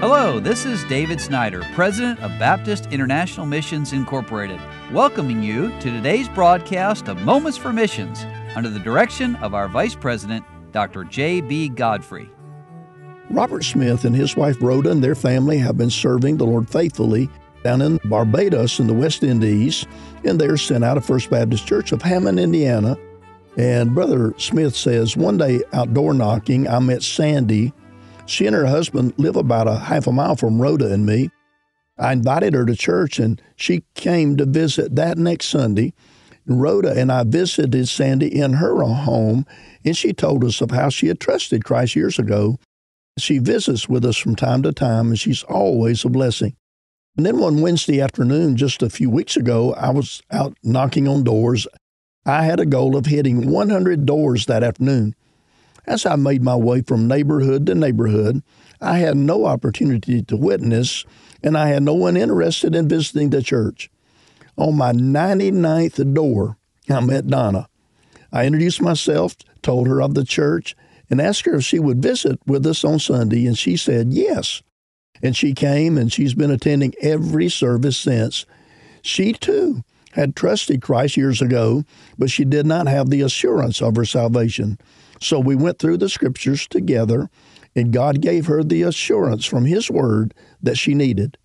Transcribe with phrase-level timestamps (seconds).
[0.00, 4.58] Hello, this is David Snyder, President of Baptist International Missions Incorporated,
[4.92, 8.24] welcoming you to today's broadcast of Moments for Missions
[8.56, 10.42] under the direction of our Vice President,
[10.72, 11.04] Dr.
[11.04, 11.68] J.B.
[11.68, 12.30] Godfrey.
[13.28, 17.28] Robert Smith and his wife Rhoda and their family have been serving the Lord faithfully
[17.62, 19.86] down in Barbados in the West Indies,
[20.24, 22.96] and they're sent out of First Baptist Church of Hammond, Indiana.
[23.58, 27.74] And Brother Smith says, One day outdoor knocking, I met Sandy
[28.30, 31.30] she and her husband live about a half a mile from Rhoda and me.
[31.98, 35.92] I invited her to church and she came to visit that next Sunday.
[36.46, 39.46] Rhoda and I visited Sandy in her home
[39.84, 42.58] and she told us of how she had trusted Christ years ago.
[43.18, 46.56] She visits with us from time to time and she's always a blessing.
[47.16, 51.24] And then one Wednesday afternoon, just a few weeks ago, I was out knocking on
[51.24, 51.66] doors.
[52.24, 55.14] I had a goal of hitting 100 doors that afternoon.
[55.86, 58.42] As I made my way from neighborhood to neighborhood,
[58.80, 61.04] I had no opportunity to witness,
[61.42, 63.90] and I had no one interested in visiting the church.
[64.56, 66.56] On my 99th door,
[66.88, 67.68] I met Donna.
[68.32, 70.76] I introduced myself, told her of the church,
[71.08, 74.62] and asked her if she would visit with us on Sunday, and she said yes.
[75.22, 78.46] And she came, and she's been attending every service since.
[79.02, 79.82] She, too,
[80.12, 81.84] had trusted Christ years ago,
[82.18, 84.78] but she did not have the assurance of her salvation.
[85.20, 87.28] So we went through the scriptures together,
[87.76, 91.36] and God gave her the assurance from His Word that she needed.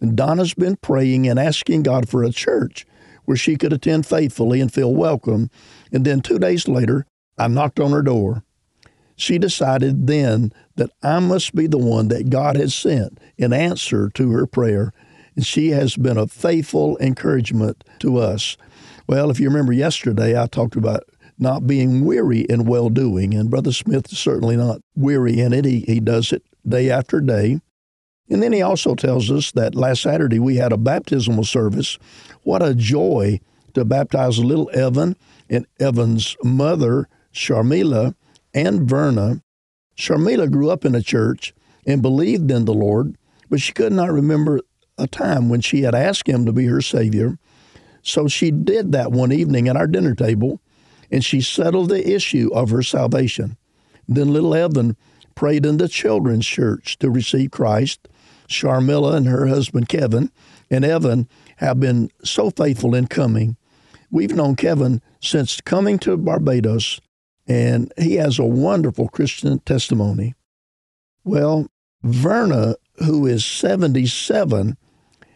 [0.00, 2.86] And Donna's been praying and asking God for a church
[3.24, 5.50] where she could attend faithfully and feel welcome.
[5.92, 7.06] And then two days later,
[7.36, 8.42] I knocked on her door.
[9.16, 14.08] She decided then that I must be the one that God had sent in answer
[14.10, 14.92] to her prayer.
[15.34, 18.56] And she has been a faithful encouragement to us.
[19.06, 21.02] Well, if you remember yesterday, I talked about
[21.38, 23.34] not being weary in well doing.
[23.34, 25.64] And Brother Smith is certainly not weary in it.
[25.64, 27.60] He, he does it day after day.
[28.30, 31.98] And then he also tells us that last Saturday we had a baptismal service.
[32.42, 33.40] What a joy
[33.74, 35.16] to baptize little Evan
[35.48, 38.14] and Evan's mother, Sharmila,
[38.52, 39.42] and Verna.
[39.96, 41.54] Sharmila grew up in a church
[41.86, 43.16] and believed in the Lord,
[43.48, 44.60] but she could not remember
[44.98, 47.38] a time when she had asked him to be her Savior.
[48.02, 50.60] So she did that one evening at our dinner table
[51.10, 53.56] and she settled the issue of her salvation.
[54.06, 54.96] Then little Evan
[55.34, 58.08] prayed in the children's church to receive Christ.
[58.48, 60.32] Sharmila and her husband Kevin
[60.70, 63.56] and Evan have been so faithful in coming.
[64.10, 67.00] We've known Kevin since coming to Barbados,
[67.46, 70.34] and he has a wonderful Christian testimony.
[71.24, 71.68] Well,
[72.02, 74.76] Verna, who is 77,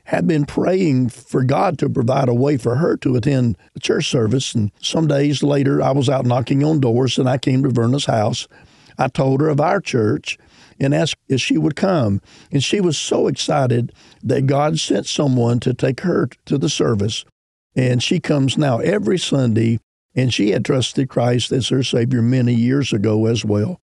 [0.05, 4.55] had been praying for God to provide a way for her to attend church service.
[4.55, 8.07] And some days later, I was out knocking on doors and I came to Verna's
[8.07, 8.49] house.
[8.99, 10.39] I told her of our church
[10.81, 12.21] and asked if she would come.
[12.51, 13.93] And she was so excited
[14.23, 17.25] that God sent someone to take her to the service.
[17.75, 19.79] And she comes now every Sunday,
[20.15, 23.81] and she had trusted Christ as her Savior many years ago as well.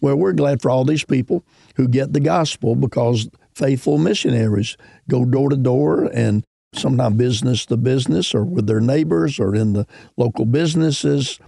[0.00, 1.44] Well, we're glad for all these people
[1.76, 4.76] who get the gospel because faithful missionaries
[5.08, 9.72] go door to door and sometimes business to business or with their neighbors or in
[9.72, 9.86] the
[10.16, 11.38] local businesses.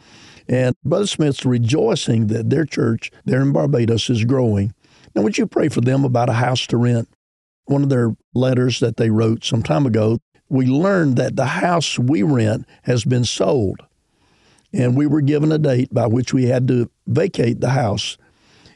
[0.48, 4.74] And Brother Smith's rejoicing that their church there in Barbados is growing.
[5.14, 7.08] Now, would you pray for them about a house to rent?
[7.66, 11.98] One of their letters that they wrote some time ago, we learned that the house
[11.98, 13.82] we rent has been sold.
[14.72, 18.16] And we were given a date by which we had to vacate the house.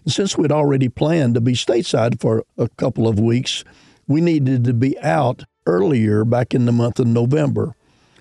[0.05, 3.65] And since we'd already planned to be stateside for a couple of weeks,
[4.09, 7.75] we needed to be out earlier back in the month of November.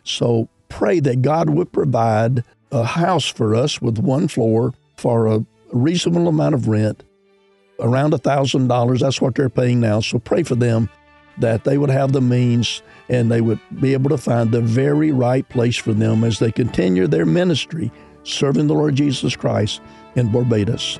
[0.04, 5.46] So pray that God would provide a house for us with one floor for a
[5.74, 7.04] reasonable amount of rent,
[7.80, 9.00] around $1,000.
[9.00, 10.00] That's what they're paying now.
[10.00, 10.90] So pray for them
[11.38, 15.12] that they would have the means and they would be able to find the very
[15.12, 17.92] right place for them as they continue their ministry
[18.24, 19.82] serving the Lord Jesus Christ
[20.16, 21.00] in Barbados.